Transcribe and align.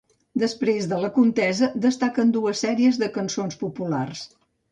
Després 0.43 0.85
de 0.93 0.97
la 1.03 1.09
contesa 1.17 1.69
destaquen 1.83 2.33
dues 2.37 2.63
sèries 2.67 2.99
de 3.05 3.13
cançons 3.21 3.61
populars. 3.67 4.27